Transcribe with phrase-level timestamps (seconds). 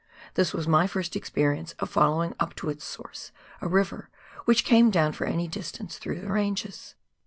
[0.33, 4.09] This was my first experience of following up to its source a river
[4.45, 6.95] which came down for any distance through the ranges.